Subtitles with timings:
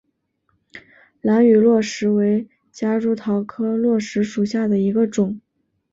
[1.21, 5.39] 兰屿络石为夹竹桃科络石属下的一个种。